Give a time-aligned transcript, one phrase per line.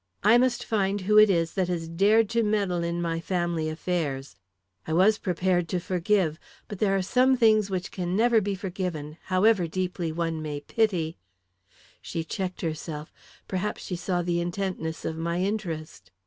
[0.23, 4.35] I must find who it is that has dared to meddle in my family affairs.
[4.87, 9.19] I was prepared to forgive but there are some things which can never be forgiven
[9.25, 11.17] however deeply one may pity"
[12.01, 13.13] She checked herself;
[13.47, 16.09] perhaps she saw the intentness of my interest.